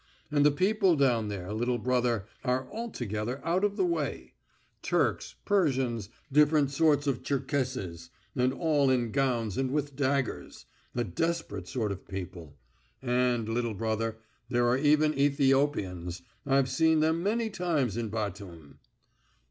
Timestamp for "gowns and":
9.11-9.69